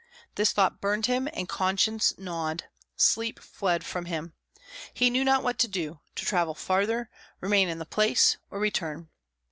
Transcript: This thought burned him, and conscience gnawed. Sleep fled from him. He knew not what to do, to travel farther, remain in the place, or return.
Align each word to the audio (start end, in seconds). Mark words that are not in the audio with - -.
This 0.33 0.51
thought 0.51 0.81
burned 0.81 1.05
him, 1.05 1.29
and 1.31 1.47
conscience 1.47 2.17
gnawed. 2.17 2.63
Sleep 2.95 3.39
fled 3.39 3.85
from 3.85 4.05
him. 4.05 4.33
He 4.95 5.11
knew 5.11 5.23
not 5.23 5.43
what 5.43 5.59
to 5.59 5.67
do, 5.67 5.99
to 6.15 6.25
travel 6.25 6.55
farther, 6.55 7.07
remain 7.39 7.69
in 7.69 7.77
the 7.77 7.85
place, 7.85 8.37
or 8.49 8.59
return. 8.59 9.09